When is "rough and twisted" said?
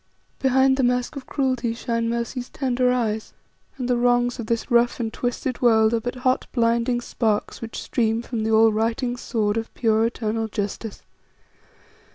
4.71-5.61